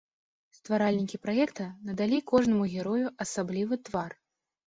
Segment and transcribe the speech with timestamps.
[0.59, 4.11] Стваральнікі праекта надалі кожнаму герою асаблівы твар.